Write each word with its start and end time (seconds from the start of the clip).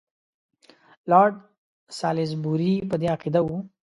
لارډ 1.11 1.35
سالیزبوري 1.99 2.73
په 2.89 2.95
دې 3.01 3.07
عقیده 3.15 3.39
وو. 3.43 3.57